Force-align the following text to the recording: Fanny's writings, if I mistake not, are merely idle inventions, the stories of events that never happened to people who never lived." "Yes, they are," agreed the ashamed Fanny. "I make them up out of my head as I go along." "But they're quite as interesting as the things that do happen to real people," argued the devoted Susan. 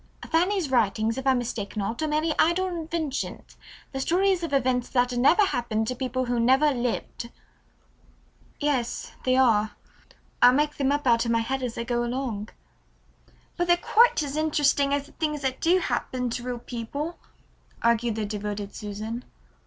Fanny's 0.27 0.71
writings, 0.71 1.19
if 1.19 1.27
I 1.27 1.35
mistake 1.35 1.77
not, 1.77 2.01
are 2.01 2.07
merely 2.07 2.33
idle 2.39 2.65
inventions, 2.65 3.55
the 3.91 3.99
stories 3.99 4.41
of 4.41 4.51
events 4.51 4.89
that 4.89 5.15
never 5.15 5.43
happened 5.45 5.85
to 5.89 5.95
people 5.95 6.25
who 6.25 6.39
never 6.39 6.71
lived." 6.71 7.29
"Yes, 8.59 9.11
they 9.25 9.35
are," 9.37 9.61
agreed 9.61 9.61
the 9.61 9.75
ashamed 9.77 10.09
Fanny. 10.09 10.17
"I 10.41 10.51
make 10.55 10.77
them 10.77 10.91
up 10.91 11.05
out 11.05 11.25
of 11.25 11.29
my 11.29 11.41
head 11.41 11.61
as 11.61 11.77
I 11.77 11.83
go 11.83 12.03
along." 12.03 12.49
"But 13.57 13.67
they're 13.67 13.77
quite 13.77 14.23
as 14.23 14.35
interesting 14.35 14.91
as 14.91 15.05
the 15.05 15.11
things 15.11 15.43
that 15.43 15.61
do 15.61 15.77
happen 15.77 16.31
to 16.31 16.41
real 16.41 16.57
people," 16.57 17.19
argued 17.83 18.15
the 18.15 18.25
devoted 18.25 18.73
Susan. 18.73 19.23